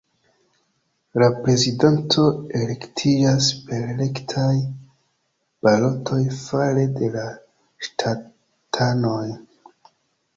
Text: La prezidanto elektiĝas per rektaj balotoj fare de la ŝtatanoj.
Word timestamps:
La 1.23 1.25
prezidanto 1.41 2.23
elektiĝas 2.59 3.49
per 3.67 3.83
rektaj 3.99 4.53
balotoj 5.67 6.21
fare 6.39 6.87
de 6.97 7.11
la 7.17 7.27
ŝtatanoj. 7.89 9.23